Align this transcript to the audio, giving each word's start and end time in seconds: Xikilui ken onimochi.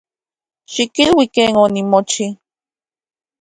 Xikilui 0.73 1.25
ken 1.35 1.51
onimochi. 1.63 2.25